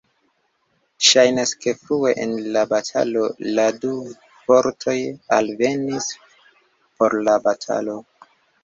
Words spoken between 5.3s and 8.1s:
alvenis por la batalo.